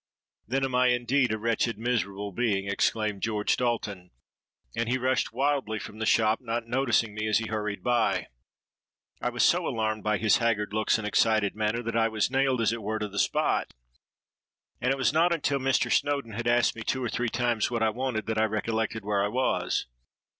[0.47, 4.09] '—'Then am I indeed a wretched, miserable being!' exclaimed George Dalton;
[4.75, 8.25] and he rushed wildly from the shop, not noticing me as he hurried by.
[9.21, 12.61] I was so alarmed by his haggard looks and excited manner, that I was nailed
[12.61, 13.75] as it were to the spot;
[14.81, 15.91] and it was not until Mr.
[15.93, 19.23] Snowdon had asked me two or three times what I wanted, that I recollected where
[19.23, 19.85] I was.